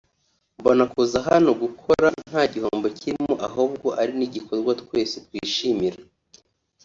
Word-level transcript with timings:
“Mbona 0.59 0.83
kuza 0.93 1.17
hano 1.27 1.49
gukora 1.63 2.07
nta 2.29 2.43
gihombo 2.51 2.85
kirimo 2.99 3.33
ahubwo 3.47 3.87
ari 4.01 4.11
n’igikorwa 4.19 4.71
twese 4.81 5.15
twishimira 5.25 5.99